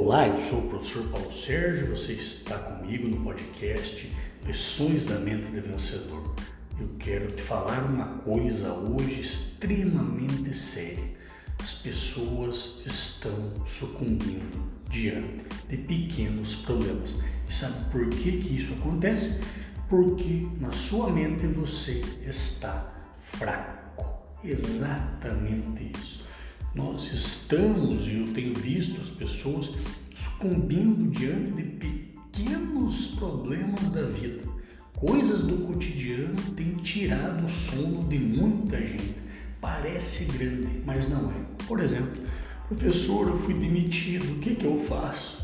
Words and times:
Olá, 0.00 0.28
eu 0.28 0.40
sou 0.40 0.60
o 0.60 0.68
professor 0.68 1.02
Paulo 1.08 1.32
Sérgio, 1.34 1.88
você 1.88 2.12
está 2.12 2.56
comigo 2.56 3.08
no 3.08 3.20
podcast 3.24 4.08
Lições 4.46 5.04
da 5.04 5.18
Mente 5.18 5.50
de 5.50 5.60
Vencedor. 5.60 6.36
Eu 6.80 6.88
quero 7.00 7.32
te 7.32 7.42
falar 7.42 7.82
uma 7.82 8.06
coisa 8.18 8.72
hoje 8.72 9.20
extremamente 9.20 10.54
séria. 10.54 11.02
As 11.60 11.74
pessoas 11.74 12.80
estão 12.86 13.52
sucumbindo 13.66 14.70
diante 14.88 15.44
de 15.68 15.76
pequenos 15.76 16.54
problemas. 16.54 17.16
E 17.48 17.52
sabe 17.52 17.90
por 17.90 18.08
que, 18.08 18.38
que 18.38 18.56
isso 18.56 18.72
acontece? 18.74 19.40
Porque 19.88 20.46
na 20.60 20.70
sua 20.70 21.10
mente 21.10 21.44
você 21.48 22.02
está 22.24 23.02
fraco. 23.32 24.06
Exatamente 24.44 25.90
isso. 25.98 26.17
Nós 26.74 27.12
estamos, 27.12 28.06
e 28.06 28.18
eu 28.18 28.32
tenho 28.32 28.54
visto 28.54 29.00
as 29.00 29.10
pessoas 29.10 29.70
sucumbindo 30.16 31.10
diante 31.10 31.52
de 31.52 31.62
pequenos 31.62 33.08
problemas 33.08 33.88
da 33.90 34.02
vida. 34.02 34.42
Coisas 34.94 35.42
do 35.42 35.56
cotidiano 35.66 36.36
têm 36.56 36.74
tirado 36.76 37.46
o 37.46 37.50
sono 37.50 38.08
de 38.08 38.18
muita 38.18 38.78
gente. 38.78 39.14
Parece 39.60 40.24
grande, 40.24 40.82
mas 40.84 41.08
não 41.08 41.30
é. 41.30 41.34
Por 41.66 41.80
exemplo, 41.80 42.22
professor, 42.68 43.28
eu 43.28 43.38
fui 43.38 43.54
demitido, 43.54 44.24
o 44.32 44.38
que, 44.40 44.54
que 44.54 44.66
eu 44.66 44.78
faço? 44.84 45.38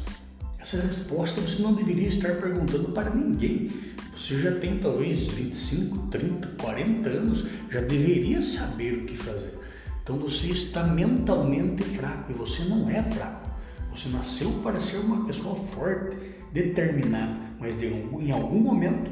Essa 0.59 0.81
resposta 0.81 1.41
você 1.41 1.61
não 1.63 1.75
deveria 1.75 2.09
estar 2.09 2.37
perguntando 2.37 2.91
para 2.93 3.15
ninguém. 3.15 3.71
Você 4.17 4.39
já 4.39 4.59
tem 4.59 4.79
talvez 4.79 5.25
25, 5.25 6.07
30, 6.09 6.49
40 6.61 7.09
anos, 7.09 7.45
já 7.71 7.81
deveria 7.81 8.41
saber 8.41 8.95
o 8.95 9.05
que 9.05 9.17
fazer. 9.17 9.64
Então 10.05 10.19
você 10.19 10.49
está 10.49 10.85
mentalmente 10.85 11.83
fraco 11.83 12.31
e 12.31 12.35
você 12.35 12.63
não 12.63 12.91
é 12.91 13.03
fraco. 13.03 13.51
Você 13.91 14.07
nasceu 14.11 14.51
para 14.63 14.79
ser 14.79 14.99
uma 14.99 15.25
pessoa 15.25 15.57
forte, 15.73 16.15
determinada, 16.53 17.41
mas 17.59 17.79
de, 17.79 17.87
em 17.87 18.31
algum 18.31 18.61
momento 18.61 19.11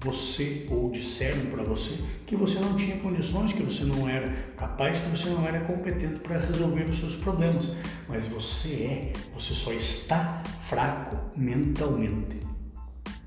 você 0.00 0.66
ou 0.68 0.90
disseram 0.90 1.46
para 1.46 1.62
você 1.62 1.96
que 2.26 2.34
você 2.34 2.58
não 2.58 2.74
tinha 2.74 2.96
condições, 2.96 3.52
que 3.52 3.62
você 3.62 3.84
não 3.84 4.08
era 4.08 4.28
capaz, 4.56 4.98
que 4.98 5.08
você 5.08 5.30
não 5.30 5.46
era 5.46 5.60
competente 5.60 6.18
para 6.18 6.38
resolver 6.38 6.90
os 6.90 6.98
seus 6.98 7.14
problemas. 7.14 7.70
Mas 8.08 8.26
você 8.26 8.68
é, 8.68 9.12
você 9.32 9.54
só 9.54 9.72
está 9.72 10.42
fraco 10.68 11.16
mentalmente. 11.36 12.40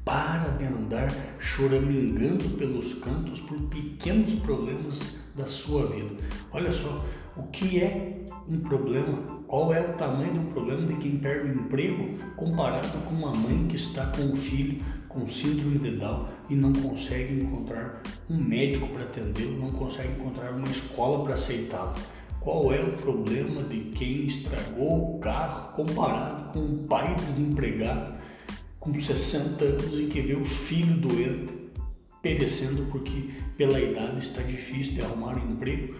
Para 0.06 0.52
de 0.52 0.66
andar 0.66 1.12
choramingando 1.40 2.48
pelos 2.60 2.94
cantos 2.94 3.40
por 3.40 3.60
pequenos 3.64 4.36
problemas 4.36 5.18
da 5.36 5.48
sua 5.48 5.88
vida. 5.88 6.14
Olha 6.52 6.72
só, 6.72 7.04
o 7.36 7.42
que 7.48 7.82
é 7.82 8.24
um 8.48 8.60
problema? 8.60 9.44
Qual 9.48 9.74
é 9.74 9.82
o 9.82 9.94
tamanho 9.94 10.34
do 10.34 10.52
problema 10.52 10.86
de 10.86 10.94
quem 10.98 11.18
perde 11.18 11.50
o 11.50 11.56
emprego 11.56 12.20
comparado 12.36 12.96
com 13.08 13.16
uma 13.16 13.34
mãe 13.34 13.68
que 13.68 13.78
está 13.78 14.06
com 14.06 14.22
um 14.22 14.36
filho 14.36 14.80
com 15.10 15.28
síndrome 15.28 15.80
de 15.80 15.98
Down 15.98 16.28
e 16.52 16.56
não 16.56 16.72
consegue 16.72 17.44
encontrar 17.44 18.04
um 18.30 18.38
médico 18.38 18.88
para 18.90 19.06
atendê-lo, 19.06 19.58
não 19.58 19.72
consegue 19.72 20.14
encontrar 20.20 20.52
uma 20.52 20.68
escola 20.68 21.24
para 21.24 21.34
aceitá-lo? 21.34 21.96
Qual 22.40 22.72
é 22.72 22.80
o 22.80 22.92
problema 22.92 23.64
de 23.64 23.86
quem 23.86 24.26
estragou 24.26 25.16
o 25.16 25.20
carro 25.20 25.74
comparado 25.74 26.54
com 26.54 26.60
um 26.60 26.86
pai 26.86 27.16
desempregado 27.16 28.14
com 28.86 28.94
60 28.94 29.66
anos 29.66 30.00
e 30.00 30.06
que 30.06 30.22
vê 30.22 30.36
o 30.36 30.46
filho 30.46 30.96
doente 30.98 31.52
perecendo 32.22 32.86
porque 32.92 33.32
pela 33.58 33.80
idade 33.80 34.20
está 34.20 34.44
difícil 34.44 34.94
de 34.94 35.02
arrumar 35.02 35.36
um 35.36 35.54
emprego. 35.54 35.96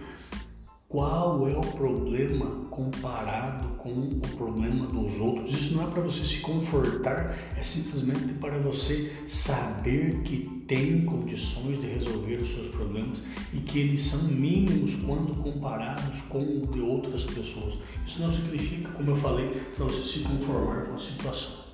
Qual 0.88 1.48
é 1.48 1.56
o 1.56 1.60
problema 1.60 2.46
comparado 2.70 3.70
com 3.76 3.90
o 3.90 4.20
problema 4.36 4.86
dos 4.86 5.18
outros? 5.18 5.50
Isso 5.50 5.74
não 5.74 5.88
é 5.88 5.90
para 5.90 6.00
você 6.00 6.24
se 6.24 6.38
confortar, 6.38 7.36
é 7.56 7.62
simplesmente 7.62 8.34
para 8.34 8.56
você 8.58 9.12
saber 9.26 10.22
que 10.22 10.48
tem 10.68 11.04
condições 11.04 11.78
de 11.80 11.88
resolver 11.88 12.36
os 12.36 12.50
seus 12.50 12.68
problemas 12.68 13.20
e 13.52 13.58
que 13.58 13.80
eles 13.80 14.02
são 14.02 14.22
mínimos 14.24 14.94
quando 14.94 15.34
comparados 15.42 16.20
com 16.28 16.38
o 16.38 16.66
de 16.68 16.80
outras 16.80 17.24
pessoas. 17.24 17.78
Isso 18.06 18.20
não 18.20 18.30
significa, 18.30 18.90
como 18.92 19.10
eu 19.10 19.16
falei, 19.16 19.60
para 19.74 19.86
você 19.86 20.06
se 20.06 20.20
conformar 20.20 20.86
com 20.86 20.94
a 20.94 21.00
situação. 21.00 21.65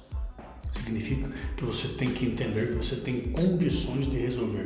Significa 0.72 1.30
que 1.56 1.64
você 1.64 1.88
tem 1.88 2.08
que 2.08 2.26
entender 2.26 2.68
que 2.68 2.74
você 2.74 2.96
tem 2.96 3.32
condições 3.32 4.06
de 4.10 4.18
resolver. 4.18 4.64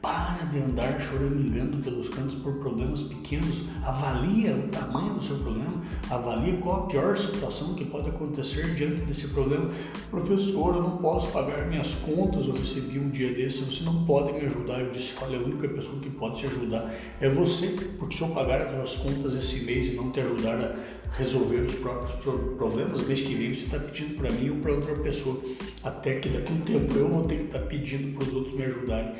Para 0.00 0.44
de 0.44 0.58
andar 0.58 1.00
choramingando 1.00 1.78
pelos 1.78 2.08
cantos 2.10 2.36
por 2.36 2.52
problemas 2.58 3.02
pequenos. 3.02 3.62
Avalia 3.82 4.54
o 4.54 4.68
tamanho 4.68 5.14
do 5.14 5.24
seu 5.24 5.36
problema. 5.36 5.82
Avalia 6.08 6.58
qual 6.58 6.84
a 6.84 6.86
pior 6.86 7.16
situação 7.16 7.74
que 7.74 7.84
pode 7.84 8.08
acontecer 8.10 8.74
diante 8.74 9.02
desse 9.02 9.26
problema. 9.28 9.68
Professor, 10.10 10.76
eu 10.76 10.82
não 10.82 10.98
posso 10.98 11.26
pagar 11.32 11.66
minhas 11.66 11.94
contas. 11.94 12.46
Eu 12.46 12.52
recebi 12.52 13.00
um 13.00 13.10
dia 13.10 13.34
desse. 13.34 13.64
Você 13.64 13.82
não 13.82 14.04
pode 14.04 14.32
me 14.34 14.46
ajudar. 14.46 14.80
Eu 14.80 14.92
disse: 14.92 15.12
olha, 15.20 15.38
a 15.38 15.42
única 15.42 15.66
pessoa 15.66 15.98
que 15.98 16.10
pode 16.10 16.38
te 16.38 16.46
ajudar 16.46 16.94
é 17.20 17.28
você. 17.28 17.68
Porque 17.98 18.16
se 18.16 18.22
eu 18.22 18.28
pagar 18.28 18.62
as 18.62 18.90
suas 18.90 18.96
contas 18.96 19.34
esse 19.34 19.64
mês 19.64 19.88
e 19.88 19.94
não 19.94 20.12
te 20.12 20.20
ajudar 20.20 20.76
a 21.05 21.05
resolver 21.16 21.60
os 21.60 21.74
próprios 21.76 22.12
problemas, 22.56 23.06
mês 23.06 23.20
que 23.20 23.34
vem 23.34 23.54
você 23.54 23.64
está 23.64 23.78
pedindo 23.78 24.14
para 24.16 24.30
mim 24.30 24.50
ou 24.50 24.56
para 24.56 24.72
outra 24.72 24.94
pessoa. 24.96 25.40
Até 25.82 26.16
que 26.16 26.28
daqui 26.28 26.52
a 26.52 26.56
um 26.56 26.60
tempo 26.60 26.94
eu 26.94 27.08
vou 27.08 27.24
ter 27.24 27.36
que 27.36 27.44
estar 27.44 27.58
tá 27.60 27.66
pedindo 27.66 28.14
para 28.14 28.28
os 28.28 28.34
outros 28.34 28.54
me 28.54 28.64
ajudarem. 28.64 29.14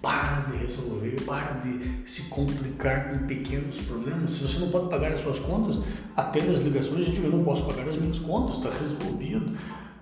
Para 0.00 0.50
de 0.50 0.56
resolver, 0.58 1.20
para 1.24 1.60
de 1.60 2.10
se 2.10 2.22
complicar 2.22 3.10
com 3.10 3.26
pequenos 3.26 3.78
problemas. 3.80 4.32
Se 4.32 4.42
você 4.42 4.58
não 4.58 4.70
pode 4.70 4.88
pagar 4.88 5.12
as 5.12 5.20
suas 5.20 5.38
contas, 5.40 5.78
atenda 6.16 6.52
as 6.52 6.60
ligações 6.60 7.08
e 7.08 7.10
diga: 7.10 7.26
eu 7.26 7.32
não 7.32 7.44
posso 7.44 7.64
pagar 7.66 7.88
as 7.88 7.96
minhas 7.96 8.18
contas, 8.18 8.56
está 8.56 8.70
resolvido. 8.70 9.52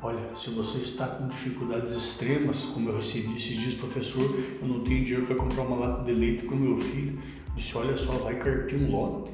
Olha, 0.02 0.28
se 0.30 0.48
você 0.50 0.78
está 0.78 1.06
com 1.06 1.28
dificuldades 1.28 1.92
extremas, 1.92 2.62
como 2.62 2.88
eu 2.88 2.96
recebi 2.96 3.36
esses 3.36 3.58
dias, 3.58 3.74
professor, 3.74 4.22
eu 4.62 4.66
não 4.66 4.80
tenho 4.80 5.04
dinheiro 5.04 5.26
para 5.26 5.36
comprar 5.36 5.62
uma 5.62 5.76
lata 5.76 6.04
de 6.04 6.12
leite 6.12 6.44
para 6.44 6.54
o 6.54 6.58
meu 6.58 6.78
filho. 6.78 7.18
Eu 7.48 7.54
disse: 7.56 7.76
olha 7.76 7.96
só, 7.96 8.12
vai 8.12 8.36
carpir 8.36 8.78
um 8.80 8.90
lote 8.90 9.30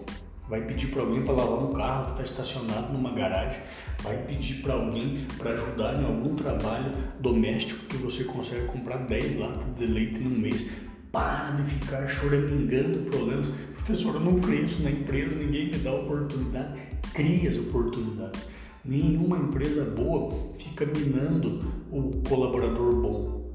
vai 0.48 0.62
pedir 0.62 0.88
para 0.88 1.02
alguém 1.02 1.22
para 1.22 1.34
lavar 1.34 1.58
um 1.58 1.72
carro 1.72 2.04
que 2.14 2.22
está 2.22 2.42
estacionado 2.42 2.92
numa 2.92 3.12
garagem, 3.12 3.60
vai 4.02 4.16
pedir 4.24 4.62
para 4.62 4.74
alguém 4.74 5.26
para 5.36 5.52
ajudar 5.52 6.00
em 6.00 6.04
algum 6.04 6.34
trabalho 6.34 6.92
doméstico 7.20 7.84
que 7.86 7.96
você 7.96 8.24
consegue 8.24 8.66
comprar 8.66 8.98
10 8.98 9.38
latas 9.38 9.76
de 9.76 9.86
leite 9.86 10.18
no 10.20 10.30
mês. 10.30 10.66
Para 11.10 11.52
de 11.52 11.62
ficar 11.62 12.06
choramingando 12.08 13.10
problemas. 13.10 13.48
Professor, 13.74 14.16
eu 14.16 14.20
não 14.20 14.38
cresço 14.38 14.82
na 14.82 14.90
empresa, 14.90 15.34
ninguém 15.34 15.70
me 15.70 15.78
dá 15.78 15.94
oportunidade. 15.94 16.78
Crie 17.14 17.48
as 17.48 17.56
oportunidades. 17.56 18.46
Nenhuma 18.84 19.38
empresa 19.38 19.84
boa 19.84 20.52
fica 20.58 20.84
minando 20.84 21.64
o 21.90 22.22
colaborador 22.28 23.00
bom. 23.00 23.45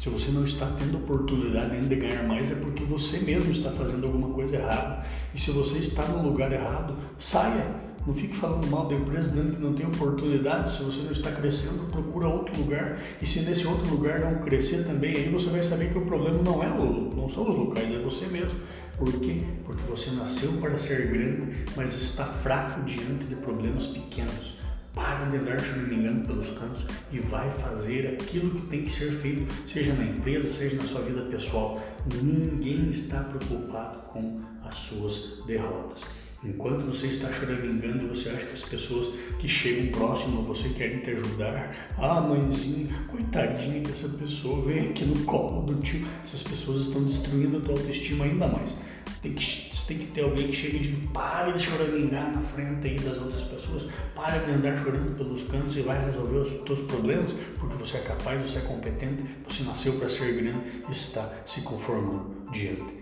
Se 0.00 0.08
você 0.08 0.30
não 0.30 0.44
está 0.44 0.66
tendo 0.78 0.96
oportunidade 0.96 1.76
ainda 1.76 1.94
de 1.94 1.96
ganhar 1.96 2.22
mais, 2.22 2.50
é 2.50 2.54
porque 2.54 2.84
você 2.84 3.18
mesmo 3.18 3.52
está 3.52 3.70
fazendo 3.70 4.06
alguma 4.06 4.30
coisa 4.30 4.56
errada. 4.56 5.04
E 5.34 5.38
se 5.38 5.50
você 5.50 5.76
está 5.76 6.02
no 6.06 6.22
lugar 6.26 6.50
errado, 6.50 6.96
saia. 7.18 7.90
Não 8.06 8.14
fique 8.14 8.34
falando 8.34 8.66
mal 8.68 8.88
da 8.88 8.94
empresa 8.94 9.28
dizendo 9.28 9.56
que 9.56 9.62
não 9.62 9.74
tem 9.74 9.84
oportunidade. 9.86 10.70
Se 10.70 10.82
você 10.82 11.02
não 11.02 11.12
está 11.12 11.30
crescendo, 11.32 11.86
procura 11.90 12.28
outro 12.28 12.58
lugar. 12.58 12.98
E 13.20 13.26
se 13.26 13.40
nesse 13.40 13.66
outro 13.66 13.90
lugar 13.90 14.20
não 14.20 14.42
crescer 14.42 14.86
também, 14.86 15.14
aí 15.14 15.28
você 15.28 15.50
vai 15.50 15.62
saber 15.62 15.92
que 15.92 15.98
o 15.98 16.06
problema 16.06 16.42
não 16.42 16.64
é 16.64 16.70
o, 16.70 17.14
não 17.14 17.28
são 17.28 17.42
os 17.42 17.58
locais, 17.58 17.92
é 17.92 17.98
você 17.98 18.26
mesmo. 18.26 18.58
Por 18.96 19.12
quê? 19.20 19.42
Porque 19.66 19.82
você 19.82 20.10
nasceu 20.12 20.50
para 20.62 20.78
ser 20.78 21.08
grande, 21.08 21.64
mas 21.76 21.94
está 21.94 22.24
fraco 22.24 22.80
diante 22.84 23.26
de 23.26 23.36
problemas 23.36 23.86
pequenos. 23.86 24.59
Para 24.94 25.26
de 25.26 25.36
andar 25.36 25.60
choramingando 25.60 26.26
pelos 26.26 26.50
cantos 26.50 26.84
e 27.12 27.20
vai 27.20 27.48
fazer 27.50 28.08
aquilo 28.08 28.50
que 28.50 28.66
tem 28.66 28.84
que 28.84 28.90
ser 28.90 29.12
feito, 29.12 29.52
seja 29.66 29.94
na 29.94 30.04
empresa, 30.04 30.48
seja 30.48 30.76
na 30.76 30.82
sua 30.82 31.00
vida 31.02 31.22
pessoal. 31.22 31.80
Ninguém 32.22 32.90
está 32.90 33.20
preocupado 33.20 34.00
com 34.08 34.40
as 34.64 34.74
suas 34.74 35.44
derrotas. 35.46 36.02
Enquanto 36.42 36.86
você 36.86 37.08
está 37.08 37.30
choramingando, 37.30 38.08
você 38.08 38.30
acha 38.30 38.46
que 38.46 38.54
as 38.54 38.62
pessoas 38.62 39.08
que 39.38 39.46
chegam 39.46 39.88
próximo 39.92 40.40
a 40.40 40.42
você 40.42 40.70
querem 40.70 41.00
te 41.00 41.10
ajudar. 41.10 41.92
Ah, 41.98 42.18
mãezinha, 42.18 42.88
coitadinha 43.08 43.82
dessa 43.82 44.08
pessoa, 44.08 44.64
vem 44.64 44.88
aqui 44.88 45.04
no 45.04 45.22
colo 45.26 45.62
do 45.66 45.74
tio. 45.82 46.06
Essas 46.24 46.42
pessoas 46.42 46.86
estão 46.86 47.04
destruindo 47.04 47.58
a 47.58 47.60
tua 47.60 47.74
autoestima 47.74 48.24
ainda 48.24 48.48
mais. 48.48 48.74
Tem 49.20 49.34
que, 49.34 49.70
tem 49.86 49.98
que 49.98 50.06
ter 50.06 50.22
alguém 50.22 50.46
que 50.46 50.54
chegue 50.54 50.78
e 50.78 50.80
diga, 50.80 51.12
pare 51.12 51.52
de 51.52 51.60
choramingar 51.60 52.34
na 52.34 52.40
frente 52.40 52.88
aí 52.88 52.98
das 52.98 53.18
outras 53.18 53.42
pessoas, 53.42 53.86
pare 54.14 54.38
de 54.46 54.52
andar 54.52 54.78
chorando 54.78 55.14
pelos 55.14 55.42
cantos 55.42 55.76
e 55.76 55.82
vai 55.82 56.02
resolver 56.06 56.38
os 56.38 56.54
teus 56.62 56.80
problemas, 56.80 57.34
porque 57.58 57.76
você 57.76 57.98
é 57.98 58.00
capaz, 58.00 58.40
você 58.40 58.60
é 58.60 58.62
competente, 58.62 59.24
você 59.46 59.62
nasceu 59.62 59.92
para 59.98 60.08
ser 60.08 60.34
grande 60.36 60.62
e 60.88 60.92
está 60.92 61.30
se 61.44 61.60
conformando 61.60 62.34
diante 62.50 63.00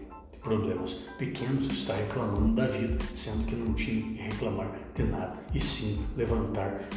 problemas 0.48 0.94
pequenos, 1.18 1.66
está 1.66 1.94
reclamando 1.94 2.54
da 2.54 2.66
vida, 2.66 2.96
sendo 3.14 3.44
que 3.44 3.54
não 3.54 3.74
tinha 3.74 4.02
que 4.02 4.22
reclamar 4.22 4.72
de 4.94 5.02
nada, 5.02 5.38
e 5.54 5.60
sim 5.60 6.06
levantar 6.16 6.88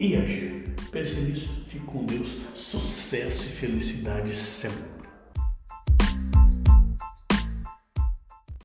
e 0.00 0.16
agir. 0.16 0.74
Pense 0.90 1.14
nisso, 1.14 1.48
fique 1.68 1.84
com 1.84 2.04
Deus, 2.06 2.34
sucesso 2.54 3.44
e 3.44 3.50
felicidade 3.50 4.34
sempre. 4.34 5.03